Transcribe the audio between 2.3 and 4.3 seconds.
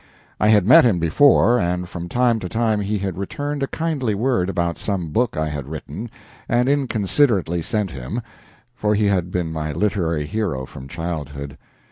to time he had returned a kindly